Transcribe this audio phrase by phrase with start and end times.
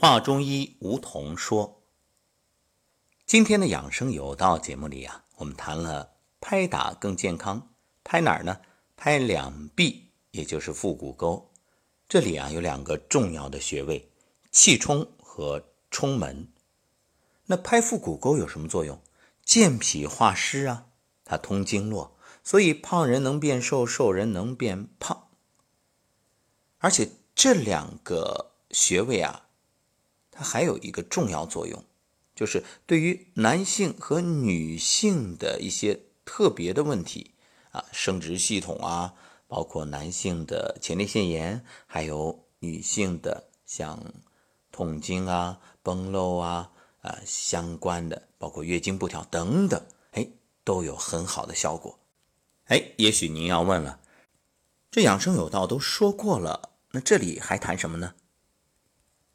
[0.00, 1.82] 话中医，梧桐说。
[3.26, 8.60] 今天的养生有道节目里啊，我们谈了拍打更健康，拍哪儿呢？
[8.96, 11.50] 拍两臂，也就是腹股沟。
[12.08, 14.12] 这里啊有两个重要的穴位：
[14.52, 16.52] 气冲和冲门。
[17.46, 19.02] 那拍腹股沟有什么作用？
[19.44, 20.86] 健脾化湿啊，
[21.24, 25.30] 它通经络，所以胖人能变瘦，瘦人能变胖。
[26.78, 29.46] 而且这两个穴位啊。
[30.38, 31.84] 它还有一个重要作用，
[32.32, 37.32] 就是对于男性和女性的一些特别的问题
[37.72, 39.14] 啊，生殖系统啊，
[39.48, 44.14] 包括男性的前列腺炎，还有女性的像
[44.70, 50.28] 痛经啊、崩漏啊啊相关的，包括月经不调等等，哎，
[50.62, 51.98] 都有很好的效果。
[52.66, 53.98] 哎，也许您要问了，
[54.88, 58.14] 这养生有道都说过了，那这里还谈什么呢？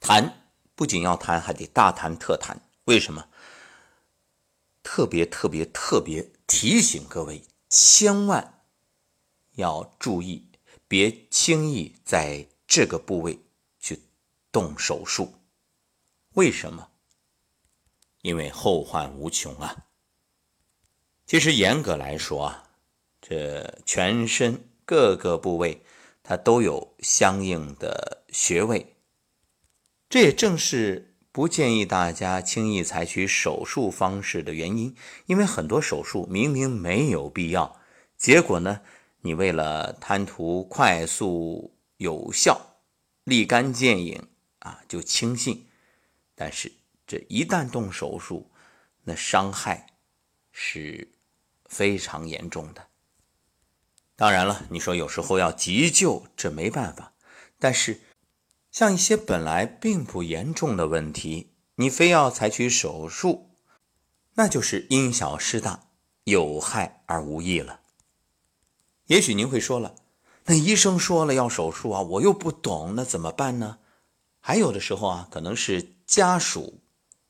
[0.00, 0.37] 谈。
[0.78, 2.60] 不仅要谈，还得大谈特谈。
[2.84, 3.26] 为什么？
[4.84, 8.62] 特别特别特别提醒各位，千万
[9.56, 10.46] 要注意，
[10.86, 13.40] 别轻易在这个部位
[13.80, 14.00] 去
[14.52, 15.34] 动手术。
[16.34, 16.90] 为什么？
[18.22, 19.86] 因为后患无穷啊！
[21.26, 22.70] 其实严格来说啊，
[23.20, 25.82] 这全身各个部位
[26.22, 28.94] 它都有相应的穴位。
[30.08, 37.78] 这也正是不建议大家轻易采取手术方式的原因，因为很多手术明明没有必要，
[38.16, 38.80] 结果呢，
[39.20, 42.78] 你为了贪图快速有效、
[43.24, 44.26] 立竿见影
[44.60, 45.66] 啊，就轻信。
[46.34, 46.72] 但是
[47.06, 48.50] 这一旦动手术，
[49.04, 49.88] 那伤害
[50.50, 51.12] 是
[51.66, 52.86] 非常严重的。
[54.16, 57.12] 当然了，你说有时候要急救，这没办法，
[57.58, 58.00] 但是。
[58.78, 63.50] 像一些本来并不严重的问题，你非要采取手术，
[64.34, 65.88] 那就是因小失大，
[66.22, 67.80] 有害而无益了。
[69.06, 69.96] 也许您会说了，
[70.44, 73.80] 那医生说了要手术啊，我又不懂，那怎么办呢？
[74.38, 76.78] 还有的时候啊，可能是家属、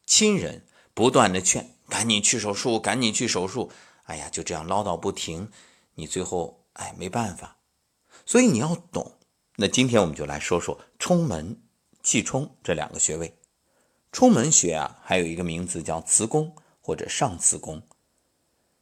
[0.05, 3.73] 亲人不断的劝，赶紧去手术，赶紧去手术。
[4.03, 5.51] 哎呀，就这样唠叨不停，
[5.95, 7.57] 你最后哎没办法。
[8.27, 9.18] 所以你要懂。
[9.61, 11.61] 那今天我们就来说说冲门、
[12.01, 13.35] 气冲这两个穴位。
[14.13, 17.83] 冲门穴啊，还有一个名字叫磁宫或者上磁宫，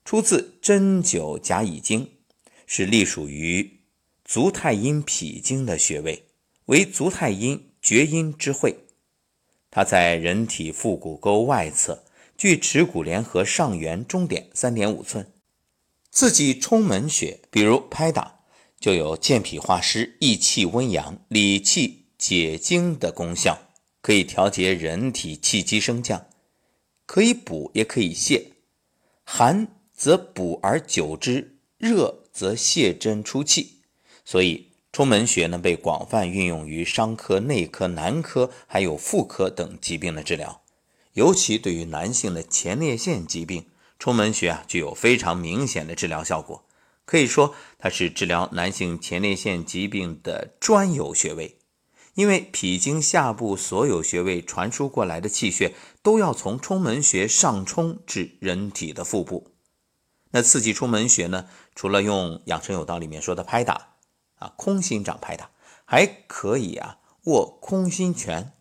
[0.05, 2.05] 出自《针灸甲乙经》，
[2.67, 3.81] 是隶属于
[4.23, 6.27] 足太阴脾经的穴位，
[6.67, 8.77] 为足太阴厥阴之会。
[9.71, 12.05] 它在人体腹股沟外侧，
[12.37, 15.33] 距耻骨联合上缘中点三点五寸。
[16.11, 18.36] 刺激冲门穴，比如拍打。
[18.79, 23.59] 就有健脾化湿、益气温阳、理气解经的功效，
[24.01, 26.27] 可以调节人体气机升降，
[27.07, 28.49] 可以补也可以泻。
[29.25, 33.81] 寒则补而久之，热则泻真出气。
[34.25, 40.63] 所以冲门穴呢，被广泛运用于伤科、内科、男科还有妇科等疾病的治疗。
[41.15, 43.67] 尤其对于男性的前列腺疾病，
[43.99, 46.66] 冲门穴啊具有非常明显的治疗效果。
[47.07, 51.57] 可以说，它是治疗男性前列腺疾病的专有穴位，
[52.15, 55.73] 因为脾经下部所有穴位传输过来的气血
[56.03, 59.53] 都要从冲门穴上冲至人体的腹部。
[60.33, 61.49] 那刺激冲门穴呢？
[61.77, 63.95] 除了用养生有道里面说的拍打
[64.35, 65.51] 啊，空心掌拍打，
[65.85, 68.53] 还可以啊握空心拳，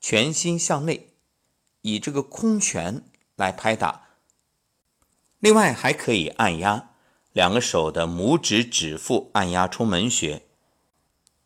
[0.00, 1.14] 拳心向内，
[1.82, 3.04] 以这个空拳
[3.36, 4.08] 来拍打。
[5.38, 6.90] 另外还可以按压。
[7.32, 10.42] 两个手的拇指指腹按压冲门穴，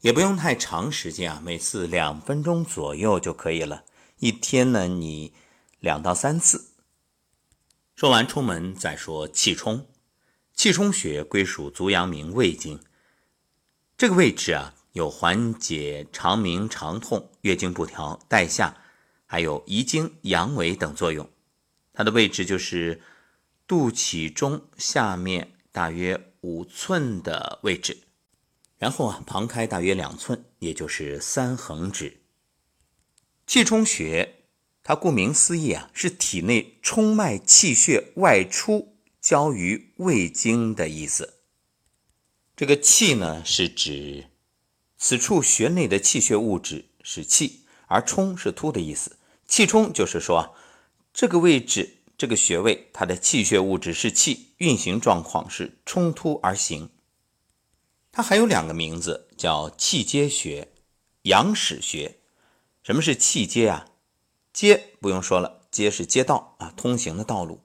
[0.01, 3.85] 也不用太长时间啊，每次两分钟左右就可以了。
[4.19, 5.33] 一天呢，你
[5.79, 6.73] 两到三次。
[7.95, 9.87] 说完冲门，再说气冲。
[10.53, 12.81] 气冲穴归属足阳明胃经，
[13.97, 18.77] 这个位置啊，有缓解肠鸣、肠痛、月经不调、带下，
[19.25, 21.29] 还有遗精、阳痿等作用。
[21.93, 23.01] 它的位置就是
[23.69, 25.53] 肚脐中下面。
[25.77, 27.99] 大约五寸的位置，
[28.79, 32.23] 然后啊，旁开大约两寸，也就是三横指。
[33.47, 34.37] 气冲穴，
[34.83, 41.41] 它顾名思义啊，是体内冲脉气血外出交于胃经的意思。
[42.57, 44.31] 这个气呢，是指
[44.97, 49.19] 此处穴内的气血物质是气，而冲是突的意思。
[49.47, 50.57] 气冲就是说，
[51.13, 51.96] 这个位置。
[52.19, 56.91] 这个穴位，它的气血物质是气，运行状况是冲突而行。
[58.11, 60.73] 它还有两个名字，叫气街穴、
[61.23, 62.17] 阳始穴。
[62.83, 63.89] 什么是气街啊？
[64.53, 67.61] 街不用说了，街是街道啊，通行的道路，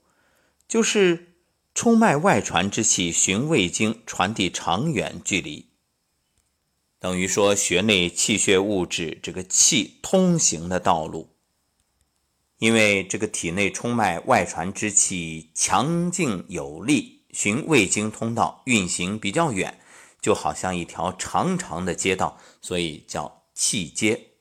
[0.68, 1.36] 就是
[1.74, 5.70] 冲脉外传之气循胃经传递长远距离，
[7.00, 11.31] 等于说穴内气血物质这个气通行的道路。
[12.62, 19.80] 因为这个体内冲脉外传之气强劲有力，循胃经通道运行比较远，
[20.22, 24.34] 就好像一条长长的街道，所以叫气街。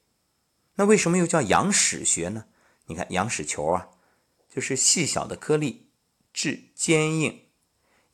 [0.74, 2.44] 那为什么又叫羊屎穴呢？
[2.88, 3.88] 你看羊屎球啊，
[4.54, 5.86] 就是细小的颗粒，
[6.30, 7.46] 质坚硬。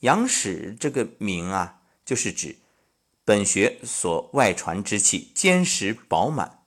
[0.01, 2.59] 羊屎这个名啊，就是指
[3.25, 6.63] 本穴所外传之气坚实饱满。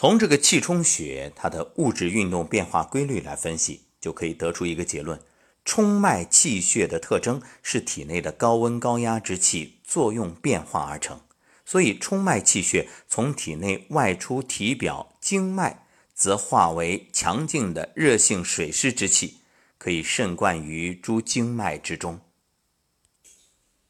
[0.00, 5.20] 从这个气冲穴它的物质运动变化规律来分析，就可以得出一个结论：
[5.64, 11.20] 冲脉气血的特征是体内的高温高压之气作用变化而成。
[11.64, 15.84] 所以，冲脉气血从体内外出体表经脉，
[16.14, 19.38] 则化为强劲的热性水湿之气，
[19.78, 22.20] 可以渗灌于诸经脉之中。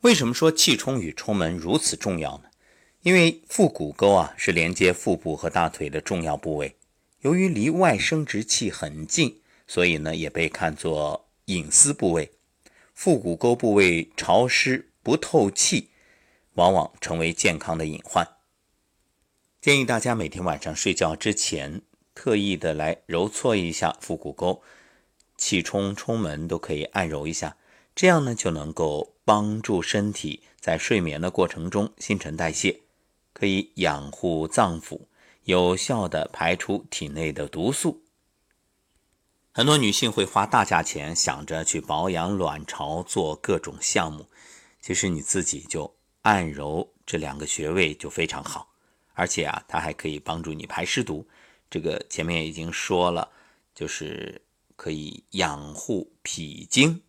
[0.00, 2.44] 为什么说气冲与冲门如此重要呢？
[3.02, 6.76] 因为腹股沟啊是连接腹部和大腿的重要部位，
[7.20, 12.30] 由于离外生殖器很近，所以呢也被看作隐私部位。
[12.94, 15.90] 腹股沟部位潮湿不透气。
[16.54, 18.26] 往往成为健康的隐患。
[19.60, 21.82] 建议大家每天晚上睡觉之前，
[22.16, 24.60] 特意的来揉搓一下腹股沟，
[25.36, 27.56] 气冲冲门都可以按揉一下，
[27.94, 32.80] 这样呢就能够帮助身体在睡眠的过程中新陈代谢，
[33.32, 35.00] 可以养护脏腑，
[35.44, 38.02] 有效的排出体内的毒素。
[39.52, 44.28] 很多女性会花大价钱想着去保养卵巢，做各种项目，
[44.80, 45.94] 其实你自己就。
[46.22, 48.68] 按揉这两个穴位就非常好，
[49.14, 51.26] 而且啊，它还可以帮助你排湿毒。
[51.70, 53.30] 这个前面已经说了，
[53.72, 54.42] 就是
[54.76, 57.00] 可以养护脾经。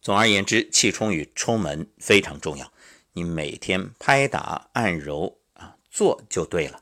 [0.00, 2.72] 总而言之，气冲与冲门非常重要，
[3.12, 6.80] 你每天拍打按揉啊做就对了。